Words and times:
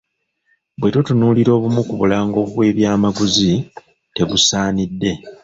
"Bwe 0.79 0.91
tutunuulira 0.93 1.51
obumu 1.57 1.81
ku 1.87 1.93
bulango 1.99 2.39
bw'ebyamaguzi, 2.51 3.51
tebusaanidde." 4.15 5.11